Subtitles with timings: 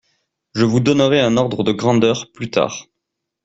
[0.55, 2.87] je vous donnerai un ordre de grandeur plus tard,